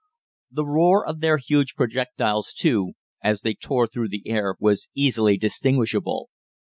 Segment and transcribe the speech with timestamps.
[0.49, 5.37] The roar of their huge projectiles, too, as they tore through the air, was easily
[5.37, 6.29] distinguishable.